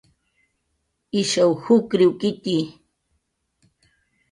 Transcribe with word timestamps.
Ishaw 1.21 1.51
jukriwktxi 1.63 2.57